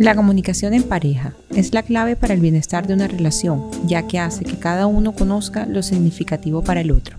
[0.00, 4.18] La comunicación en pareja es la clave para el bienestar de una relación, ya que
[4.18, 7.18] hace que cada uno conozca lo significativo para el otro.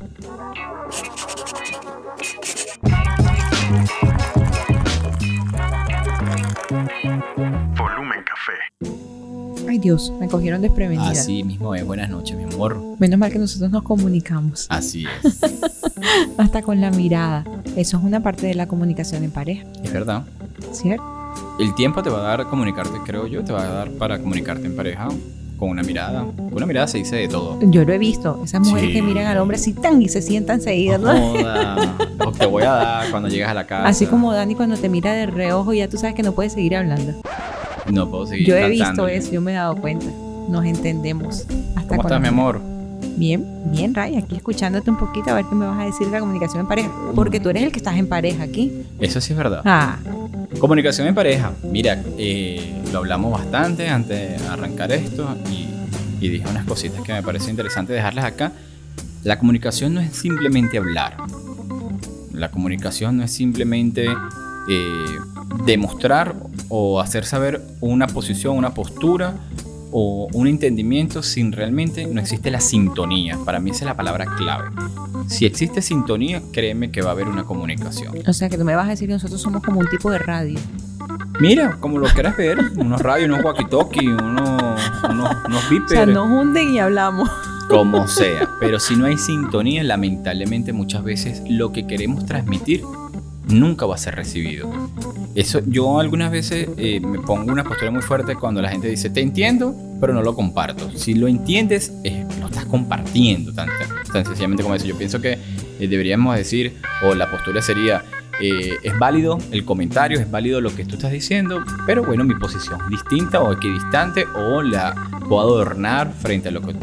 [7.78, 9.70] Volumen Café.
[9.70, 11.12] Ay Dios, me cogieron desprevenida.
[11.12, 11.86] Así mismo es.
[11.86, 12.82] Buenas noches, mi amor.
[12.98, 15.40] Menos mal que nosotros nos comunicamos, Así es.
[16.40, 17.46] hasta con la mirada.
[17.76, 20.26] Eso es una parte de la comunicación en pareja, es verdad.
[20.72, 21.21] ¿cierto?
[21.62, 24.18] El tiempo te va a dar a comunicarte, creo yo, te va a dar para
[24.18, 25.08] comunicarte en pareja
[25.58, 26.26] con una mirada.
[26.36, 27.60] Con una mirada se dice de todo.
[27.62, 28.94] Yo lo he visto, esas mujeres Sí.
[28.96, 31.12] que miran al hombre así tan y se sientan seguidas, ¿no?
[32.26, 33.88] O te voy a dar cuando llegas a la casa.
[33.88, 36.76] Así como Dani cuando te mira de reojo ya tú sabes que no puedes seguir
[36.76, 37.14] hablando.
[37.92, 40.08] No puedo seguir Yo he visto eso, yo me he dado cuenta.
[40.50, 41.46] Nos entendemos.
[41.76, 42.60] Hasta ¿Cómo estás, mi amor?
[43.18, 46.14] Bien, bien, Ray, aquí escuchándote un poquito a ver qué me vas a decir de
[46.14, 46.90] la comunicación en pareja.
[47.14, 48.72] Porque tú eres el que estás en pareja aquí.
[49.00, 49.62] Eso sí es verdad.
[49.66, 49.98] Ah,
[50.62, 51.54] Comunicación en pareja.
[51.64, 55.66] Mira, eh, lo hablamos bastante antes de arrancar esto y,
[56.24, 58.52] y dije unas cositas que me parece interesante dejarlas acá.
[59.24, 61.18] La comunicación no es simplemente hablar.
[62.32, 65.06] La comunicación no es simplemente eh,
[65.66, 66.36] demostrar
[66.70, 69.34] o hacer saber una posición, una postura
[69.92, 73.40] o un entendimiento sin realmente no existe la sintonía.
[73.44, 74.70] Para mí esa es la palabra clave.
[75.32, 78.14] Si existe sintonía, créeme que va a haber una comunicación.
[78.28, 80.20] o sea que tú me vas a decir que nosotros somos como un tipo de
[80.20, 80.60] radio.
[81.40, 86.28] Mira, como lo quieras ver, unos radios, unos walkie-talkie, unos, unos, unos O sea, nos
[86.28, 87.30] hunden y hablamos.
[87.70, 88.50] como sea.
[88.60, 92.84] Pero si no hay sintonía, lamentablemente muchas veces lo que queremos transmitir
[93.48, 94.70] nunca va a ser recibido.
[95.34, 99.10] Eso, yo algunas veces eh, me pongo una postura muy fuerte cuando la gente dice,
[99.10, 100.92] te entiendo, pero no lo comparto.
[100.98, 103.70] Si lo entiendes, eh, lo estás compartiendo tan,
[104.12, 104.86] tan sencillamente como eso.
[104.86, 105.38] Yo pienso que
[105.80, 106.74] eh, deberíamos decir,
[107.04, 108.04] o la postura sería,
[108.42, 112.36] eh, es válido el comentario, es válido lo que tú estás diciendo, pero bueno, mi
[112.36, 114.96] posición distinta o equidistante o la
[115.28, 116.76] puedo adornar frente a lo que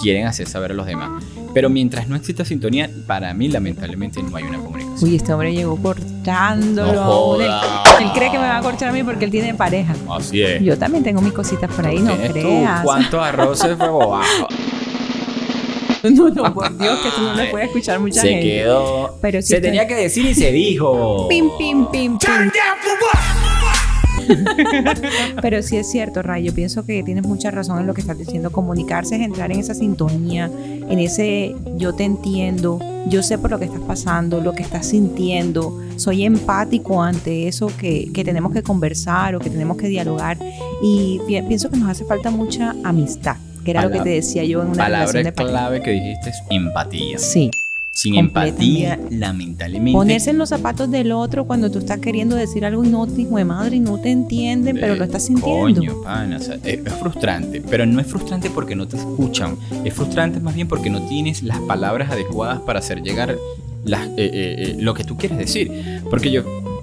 [0.00, 1.22] quieren hacer saber a los demás.
[1.54, 5.08] Pero mientras no exista sintonía, para mí lamentablemente no hay una comunicación.
[5.08, 6.92] Uy, este hombre llegó cortándolo.
[6.92, 7.40] No.
[7.40, 7.50] Él-.
[8.02, 9.94] Él cree que me va a cortar a mí porque él tiene pareja.
[10.10, 10.62] Así es.
[10.62, 12.82] Yo también tengo mis cositas por ahí, no ¿Tienes tú creas.
[12.82, 13.88] ¿Cuántos arroces fue?
[16.10, 18.46] No, no, por Dios, que tú no le puedes escuchar mucha Se gente.
[18.46, 19.18] quedó.
[19.20, 21.26] Pero sí se tenía que decir y se dijo.
[21.28, 22.50] Pim, pim, pim, pim.
[25.42, 28.18] Pero sí es cierto, Ray, yo pienso que tienes mucha razón en lo que estás
[28.18, 28.50] diciendo.
[28.50, 32.78] Comunicarse es entrar en esa sintonía, en ese yo te entiendo,
[33.08, 37.70] yo sé por lo que estás pasando, lo que estás sintiendo, soy empático ante eso
[37.78, 40.36] que, que tenemos que conversar o que tenemos que dialogar.
[40.82, 43.36] Y pi- pienso que nos hace falta mucha amistad,
[43.68, 45.50] que era lo que te decía yo en una relación Palabra de pareja.
[45.52, 47.18] clave que dijiste es empatía.
[47.18, 47.50] Sí,
[47.90, 49.92] Sin empatía, lamentablemente.
[49.92, 53.20] ponerse en los zapatos del otro cuando tú estás queriendo decir algo y no te,
[53.22, 55.80] hijo de madre, y no te entienden, pero lo estás sintiendo.
[55.80, 59.56] Coño, pana, o sea, es, es frustrante, pero no es frustrante porque no te escuchan,
[59.84, 63.36] es frustrante más bien porque no tienes las palabras adecuadas para hacer llegar
[63.84, 66.00] las- eh, eh, eh, lo que tú quieres decir.
[66.08, 66.42] Porque yo,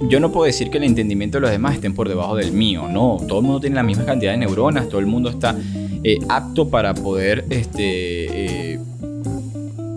[0.10, 2.88] yo no puedo decir que el entendimiento de los demás estén por debajo del mío,
[2.90, 5.56] no, todo el mundo tiene la misma cantidad de neuronas, todo el mundo está
[6.04, 8.80] eh, apto para poder este, eh,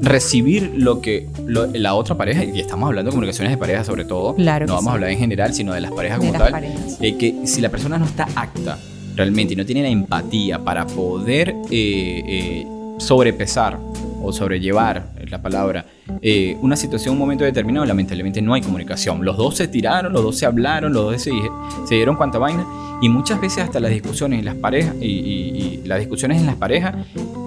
[0.00, 4.04] recibir lo que lo- la otra pareja, y estamos hablando de comunicaciones de pareja sobre
[4.04, 4.90] todo, Claro no vamos sí.
[4.90, 6.52] a hablar en general, sino de las parejas de como las tal.
[6.52, 6.98] parejas.
[7.00, 8.78] Eh, que si la persona no está apta
[9.16, 12.66] realmente y no tiene la empatía para poder eh,
[12.98, 13.78] sobrepesar
[14.22, 15.86] o sobrellevar, la palabra,
[16.22, 19.24] eh, una situación, un momento determinado, lamentablemente no hay comunicación.
[19.24, 21.32] Los dos se tiraron, los dos se hablaron, los dos se,
[21.86, 22.66] se dieron cuanta vaina
[23.00, 26.94] y muchas veces hasta las discusiones en las parejas y las discusiones en las parejas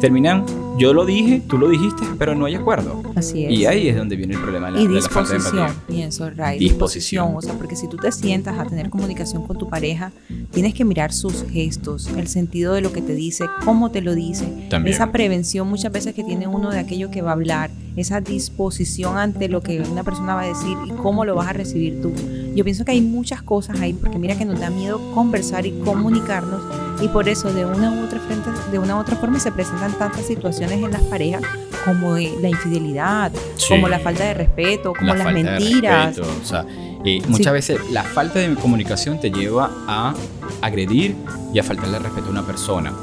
[0.02, 0.46] terminan,
[0.78, 3.02] yo lo dije, tú lo dijiste, pero no hay acuerdo.
[3.16, 3.52] Así es.
[3.52, 5.68] Y ahí es donde viene el problema de la, y de la falta de disposición,
[5.68, 5.88] empatía.
[5.88, 6.60] pienso, Ray.
[6.60, 7.36] Disposición.
[7.36, 10.12] O sea, porque si tú te sientas a tener comunicación con tu pareja,
[10.52, 14.16] tienes que mirar sus gestos, el sentido de lo que te dice, cómo te lo
[14.16, 14.46] dice.
[14.70, 14.96] También.
[14.96, 19.18] Esa prevención muchas veces que tiene uno de aquello que va a hablar, esa disposición
[19.18, 22.12] ante lo que una persona va a decir y cómo lo vas a recibir tú.
[22.56, 25.72] Yo pienso que hay muchas cosas ahí, porque mira que nos da miedo conversar y
[25.72, 26.62] comunicarnos,
[27.02, 29.94] y por eso de una u otra, frente, de una u otra forma se presentan
[29.98, 31.42] tantas situaciones en las parejas
[31.86, 33.70] como la infidelidad, Sí.
[33.70, 36.16] como la falta de respeto, como la las mentiras.
[36.18, 36.66] respeto, o sea,
[37.03, 40.14] eh, muchas veces la falta de comunicación te lleva a
[40.62, 41.16] agredir
[41.53, 42.94] y a faltarle respeto a una persona.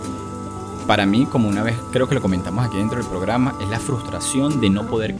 [0.86, 3.78] Para mí, como una vez creo que lo comentamos aquí dentro del programa, es la
[3.78, 5.14] frustración de no poder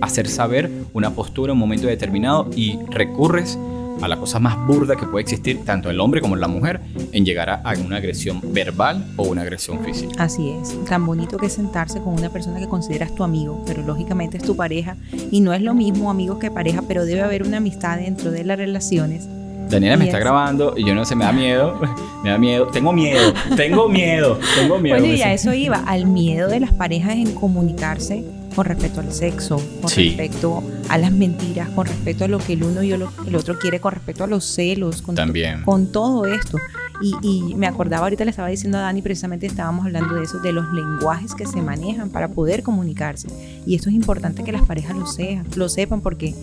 [0.00, 3.58] hacer saber una postura en un momento determinado y recurres
[4.00, 6.80] a la cosa más burda que puede existir, tanto el hombre como la mujer,
[7.12, 10.22] en llegar a, una agresión verbal o una agresión física.
[10.22, 13.82] Así es, tan bonito que es sentarse con una persona que consideras tu amigo, pero
[13.82, 14.96] lógicamente es tu pareja
[15.30, 18.44] y no es lo mismo amigos que pareja, pero debe haber una amistad dentro de
[18.44, 19.28] las relaciones
[19.68, 21.80] Daniela me está es- grabando y yo no sé, me da miedo,
[22.22, 24.98] me da miedo, tengo miedo, tengo miedo, tengo miedo.
[24.98, 28.24] Bueno, y a eso iba, al miedo de las parejas en comunicarse
[28.56, 30.08] con respecto al sexo, con Sí.
[30.08, 33.02] respecto a las mentiras, con respecto a lo que el uno y el
[33.36, 35.62] otro quiere, con respecto a los celos, con, También.
[35.62, 36.58] con todo esto.
[37.02, 37.14] Y,
[37.50, 40.52] y me acordaba, ahorita le estaba diciendo a Dani, precisamente estábamos hablando de eso, de
[40.52, 43.28] los lenguajes que se manejan para poder comunicarse.
[43.66, 46.34] Y esto es importante que las parejas lo, sean, lo sepan porque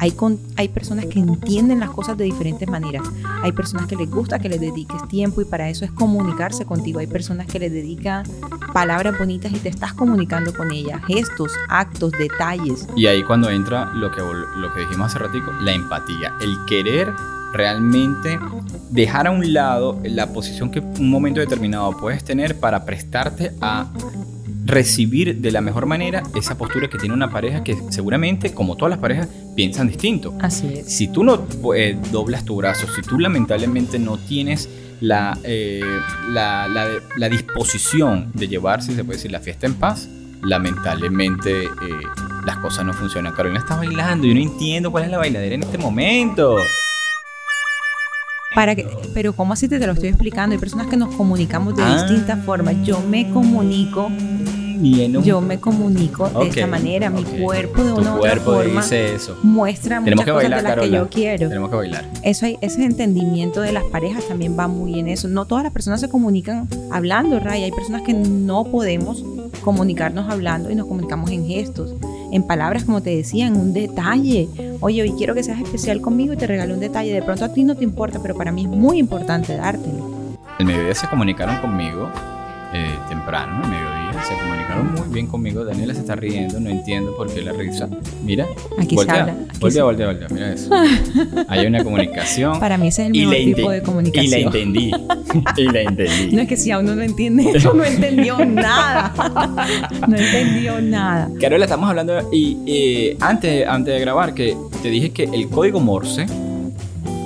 [0.00, 3.06] hay, con, hay personas que entienden las cosas de diferentes maneras.
[3.42, 7.00] Hay personas que les gusta que les dediques tiempo y para eso es comunicarse contigo.
[7.00, 8.24] Hay personas que les dedican
[8.72, 11.02] palabras bonitas y te estás comunicando con ellas.
[11.06, 12.88] Gestos, actos, detalles.
[12.96, 17.12] Y ahí cuando entra lo que, lo que dijimos hace ratico, la empatía, el querer
[17.52, 18.38] realmente
[18.90, 23.88] dejar a un lado la posición que un momento determinado puedes tener para prestarte a
[24.64, 28.90] recibir de la mejor manera esa postura que tiene una pareja que seguramente, como todas
[28.90, 30.34] las parejas, piensan distinto.
[30.40, 30.92] Así es.
[30.92, 34.68] Si tú no eh, doblas tu brazo, si tú lamentablemente no tienes
[35.00, 35.80] la, eh,
[36.30, 40.08] la, la- la disposición de llevar, si se puede decir, la fiesta en paz,
[40.42, 41.68] lamentablemente eh,
[42.44, 43.32] las cosas no funcionan.
[43.32, 46.56] Carolina está bailando, yo no entiendo cuál es la bailadera en este momento.
[48.54, 50.54] Para que, pero ¿cómo así te, te lo estoy explicando?
[50.54, 52.02] Hay personas que nos comunicamos de Ah.
[52.02, 52.74] distintas formas.
[52.82, 54.10] Yo me comunico,
[55.22, 57.10] yo me comunico de esta manera.
[57.10, 59.38] Mi cuerpo de Tu una u otra forma dice eso.
[59.44, 61.48] muestra Tenemos muchas que cosas de las que yo quiero.
[61.48, 62.04] Tenemos que bailar.
[62.24, 65.28] Eso hay, ese entendimiento de las parejas también va muy en eso.
[65.28, 67.62] No todas las personas se comunican hablando, Ray.
[67.62, 69.24] Hay personas que no podemos
[69.62, 71.94] comunicarnos hablando y nos comunicamos en gestos,
[72.32, 74.48] en palabras, como te decía, en un detalle.
[74.80, 77.12] Oye, hoy quiero que seas especial conmigo y te regalo un detalle.
[77.12, 80.10] De pronto a ti no te importa, pero para mí es muy importante dártelo.
[80.58, 82.08] El mediodía se comunicaron conmigo
[82.72, 85.64] eh, temprano, el mediodía, se comunicaron muy bien conmigo.
[85.64, 87.88] Daniela se está riendo, no entiendo por qué la risa.
[88.24, 88.46] Mira,
[88.78, 89.32] Aquí voltea, se habla.
[89.32, 90.70] aquí voltea, se- voltea, voltea, mira eso.
[91.48, 94.40] Hay una comunicación Para mí ese es el mejor tipo de y la comunicación.
[94.42, 94.90] entendí.
[95.56, 96.36] y la entendí.
[96.36, 99.12] No es que si aún no lo entiende, no entendió nada.
[100.08, 101.28] No entendió nada.
[101.40, 105.80] Carola, estamos hablando y eh, antes, antes de grabar que te dije que el código
[105.80, 106.26] Morse,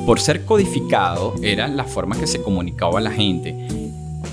[0.06, 3.55] por ser codificado, era la forma que se comunicaba a la gente.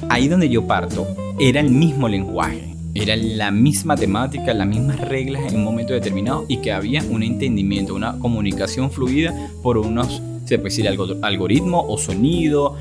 [0.09, 1.07] Ahí donde yo parto,
[1.41, 6.45] era el mismo lenguaje, era la misma temática, las mismas reglas en un momento determinado
[6.47, 9.33] y que había un entendimiento, una comunicación fluida
[9.63, 12.75] por unos, se puede decir, algo, algoritmo o sonido,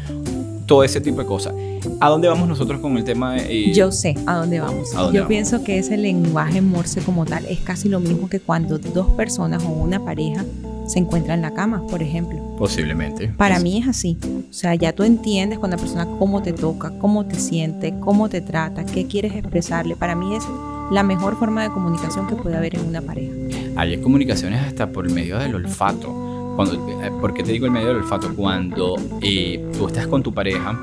[0.66, 1.54] todo ese tipo de cosas.
[2.00, 3.70] ¿A dónde vamos nosotros con el tema de...
[3.70, 4.94] eh, Yo sé a dónde vamos.
[4.94, 5.28] ¿A dónde Yo vamos?
[5.28, 9.64] pienso que ese lenguaje morse como tal es casi lo mismo que cuando dos personas
[9.64, 10.44] o una pareja
[10.90, 12.38] se encuentran en la cama, por ejemplo.
[12.58, 13.28] Posiblemente.
[13.28, 14.18] Para Es- mí es así.
[14.50, 18.28] O sea, ya tú entiendes con la persona cómo te toca, cómo te siente, cómo
[18.28, 19.94] te trata, qué quieres expresarle.
[19.96, 20.44] Para mí es
[20.90, 23.32] la mejor forma de comunicación que puede haber en una pareja.
[23.76, 26.12] Hay comunicaciones hasta por medio del olfato.
[26.56, 28.34] Cuando, eh, ¿Por qué te digo el medio del olfato?
[28.34, 30.76] Cuando eh, tú estás con tu pareja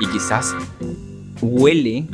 [0.00, 0.54] y quizás
[1.40, 2.04] huele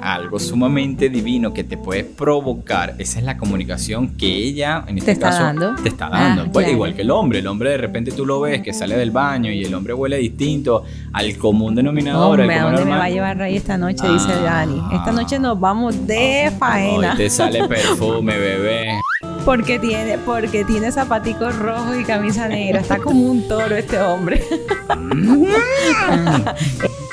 [0.00, 2.94] algo sumamente divino que te puede provocar.
[2.98, 5.74] Esa es la comunicación que ella, en este Te caso, dando.
[5.76, 6.42] te está dando.
[6.42, 6.72] Ah, Pues, claro.
[6.74, 7.38] Igual que el hombre.
[7.40, 10.18] El hombre de repente tú lo ves que sale del baño y el hombre huele
[10.18, 12.40] distinto al común denominador.
[12.40, 14.06] Hombre, al ¿a dónde me va a llevar Ray esta noche?
[14.08, 14.40] Dice Ah.
[14.42, 14.82] Dani.
[14.92, 17.12] Esta noche nos vamos de faena.
[17.12, 18.98] Hoy te sale perfume, bebé.
[19.44, 22.80] Porque tiene, porque tiene zapaticos rojos y camisa negra.
[22.80, 24.42] Está como un toro este hombre.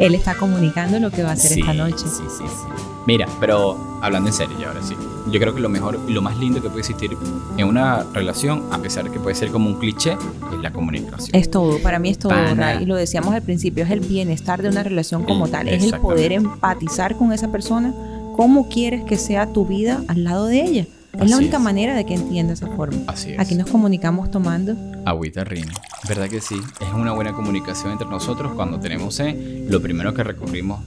[0.00, 1.98] Él está comunicando lo que va a hacer Sí, esta noche.
[1.98, 2.66] Sí, sí, sí.
[3.06, 4.94] Mira, pero hablando en serio, ya ahora sí.
[5.30, 7.16] Yo creo que lo mejor y lo más lindo que puede existir
[7.58, 11.30] en una relación, a pesar de que puede ser como un cliché, es la comunicación.
[11.34, 12.80] Es todo, para mí es todo, Pana.
[12.80, 15.68] Y lo decíamos al principio, es el bienestar de una relación como tal.
[15.68, 17.92] Es el poder empatizar con esa persona.
[18.36, 20.86] ¿Cómo quieres que sea tu vida al lado de ella?
[21.12, 21.62] Es Así la única es.
[21.62, 22.96] manera de que entienda esa forma.
[23.06, 23.38] Así es.
[23.40, 24.74] Aquí nos comunicamos tomando.
[25.04, 25.72] Agüita Rini.
[26.08, 26.56] ¿Verdad que sí?
[26.80, 29.68] Es una buena comunicación entre nosotros cuando tenemos sed.
[29.68, 30.80] Lo primero que recurrimos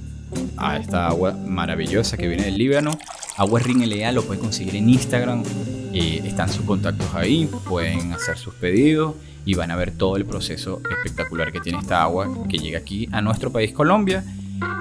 [0.58, 2.92] a esta agua maravillosa que viene del Líbano.
[3.38, 5.44] Agua Rin LA lo pueden conseguir en Instagram.
[5.94, 7.50] eh, están sus contactos ahí.
[7.70, 9.16] Pueden hacer sus pedidos
[9.46, 13.10] y van a ver todo el proceso espectacular que tiene esta agua que llega aquí
[13.12, 14.24] a nuestro país Colombia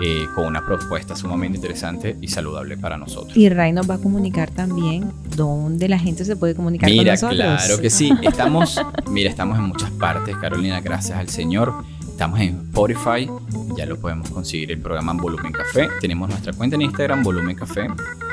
[0.02, 3.36] eh, con una propuesta sumamente interesante y saludable para nosotros.
[3.36, 7.12] Y Ray nos va a comunicar también dónde la gente se puede comunicar con Mira,
[7.12, 7.36] nosotros.
[7.36, 8.12] claro que sí.
[8.22, 11.72] Estamos, mira, estamos en muchas partes, Carolina, gracias al Señor.
[12.08, 13.28] Estamos en Spotify,
[13.76, 15.88] ya lo podemos conseguir el programa Volumen Café.
[16.00, 17.88] Tenemos nuestra cuenta en Instagram, Volumen Café,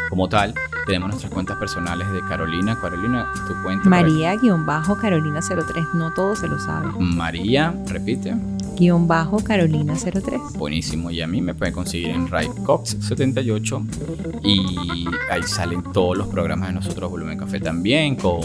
[0.09, 0.53] como tal.
[0.85, 2.77] Tenemos nuestras cuentas personales de Carolina.
[2.79, 3.89] Carolina, tu cuenta.
[3.89, 6.91] para- María-Carolina03, no todos se lo saben.
[7.15, 8.35] María, repite.
[8.79, 10.53] Guión bajo Carolina03.
[10.53, 11.11] Buenísimo.
[11.11, 13.85] Y a mí me pueden conseguir en RayCox78.
[14.43, 18.39] Y ahí salen todos los programas de nosotros, Volumen Café también, con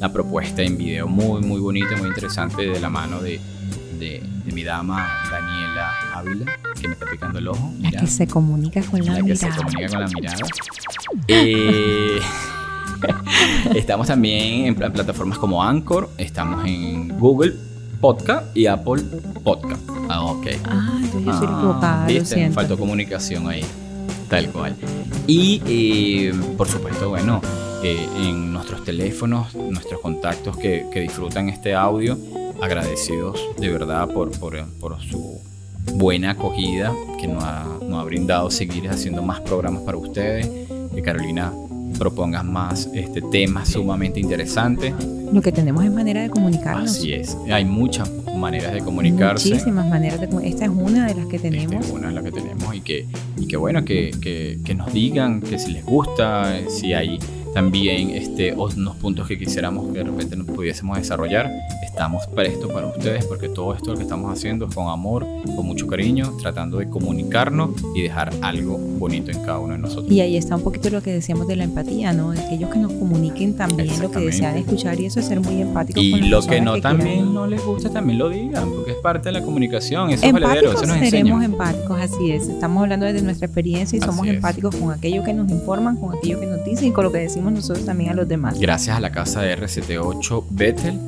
[0.00, 3.38] la propuesta en video muy, muy bonita, muy interesante de la mano de,
[3.98, 6.46] de, de mi dama Daniela Ávila,
[6.80, 7.72] que me está picando el ojo.
[7.80, 9.36] La que se comunica con la, la que mirada.
[9.36, 10.36] se comunica con la mirada.
[11.28, 12.18] Eh,
[13.74, 17.54] estamos también en pla- plataformas como Anchor, estamos en Google
[18.02, 19.00] Podcast y Apple
[19.44, 19.80] Podcast.
[20.08, 20.46] Ah, ok.
[20.64, 22.52] Ah, entonces yo soy Ah, equivocada, lo.
[22.52, 23.64] Faltó comunicación ahí.
[24.28, 24.74] Tal cual.
[25.28, 27.40] Y eh, por supuesto, bueno,
[27.84, 32.18] eh, en nuestros teléfonos, nuestros contactos que, que disfrutan este audio,
[32.60, 35.40] agradecidos de verdad por, por, por su
[35.94, 40.50] buena acogida que nos ha, nos ha brindado seguir haciendo más programas para ustedes.
[40.92, 41.52] Que Carolina
[41.98, 44.94] propongas más este, temas sumamente interesantes.
[45.32, 46.90] Lo que tenemos es manera de comunicarnos.
[46.90, 47.36] Así es.
[47.50, 49.48] Hay muchas maneras de comunicarse.
[49.50, 51.86] Muchísimas maneras de Esta es una de las que Esta tenemos.
[51.86, 53.06] es una de las que tenemos y que,
[53.38, 57.18] y que bueno, que, que- que nos digan que si les gusta, si hay
[57.52, 61.50] también este, unos puntos que quisiéramos que de repente nos pudiésemos desarrollar.
[61.84, 65.66] Estamos prestos para ustedes porque todo esto lo que estamos haciendo es con amor, con
[65.66, 70.10] mucho cariño, tratando de comunicarnos y dejar algo bonito en cada uno de nosotros.
[70.10, 72.30] Y ahí está un poquito lo que decíamos de la empatía, ¿no?
[72.30, 75.60] De aquellos que nos comuniquen también lo que desean escuchar y eso es ser muy
[75.60, 76.96] empáticos Y con lo que no quieran.
[76.98, 80.30] también no les gusta, también lo digan, porque es parte de la comunicación, eso es
[80.34, 82.48] Empáticos eso nos seremos empáticos, así es.
[82.48, 84.34] Estamos hablando desde nuestra experiencia y Así somos es.
[84.34, 87.18] empáticos con aquello que nos informan, con aquello que nos dicen y con lo que
[87.18, 88.60] decimos nosotros también a los demás.
[88.60, 90.98] Gracias a la casa de RCT8 Bethel,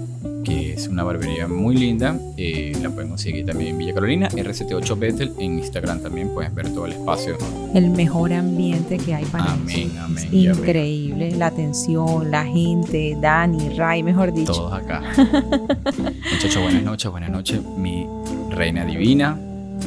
[0.42, 2.18] que es una barbería muy linda.
[2.36, 4.28] eh, la pueden conseguir también en Villa Carolina.
[4.28, 7.36] RCT8 Bethel en Instagram también puedes ver todo el espacio.
[7.74, 10.00] El mejor ambiente que hay para Amén, eso.
[10.04, 11.30] amén Es increíble.
[11.32, 14.52] La atención, la gente, Dani, Ray, mejor dicho.
[14.52, 15.02] Todos acá.
[16.32, 18.06] Muchachos, buenas noches, buenas noches, mi
[18.50, 19.38] reina divina.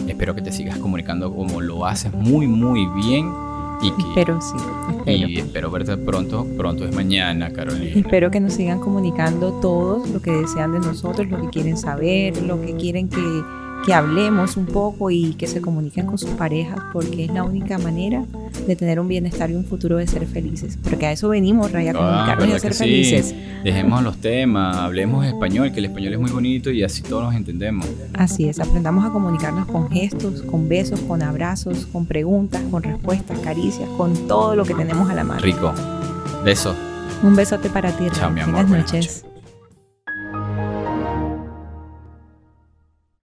[0.08, 3.32] Espero que te sigas comunicando como lo haces muy, muy bien.
[3.82, 4.56] Y que Pero sí,
[4.90, 5.28] espero.
[5.28, 6.46] y espero verte pronto.
[6.58, 7.92] Pronto es mañana, Carolina.
[7.96, 12.42] Espero que nos sigan comunicando todos lo que desean de nosotros, lo que quieren saber,
[12.42, 13.22] lo que quieren que,
[13.86, 17.78] que hablemos un poco y que se comuniquen con sus parejas, porque es la única
[17.78, 18.24] manera
[18.68, 20.78] de tener un bienestar y un futuro de ser felices.
[20.84, 22.80] Porque a eso venimos, Ray, a Ah, comunicarnos y a ¿verdad ser sí?
[22.80, 23.36] felices.
[23.64, 27.36] Dejemos los temas, hablemos español, que el español es muy bonito y así todos nos
[27.36, 27.86] entendemos.
[28.14, 33.40] Así es, aprendamos a comunicarnos con gestos, con besos, con abrazos, con preguntas, con respuestas,
[33.40, 35.40] caricias, con todo lo que tenemos a la mano.
[35.42, 35.74] Rico.
[36.44, 36.76] Besos.
[37.24, 38.06] Un besote para ti.
[38.12, 38.66] Chao, mi amor.
[38.68, 39.26] Buenas noches.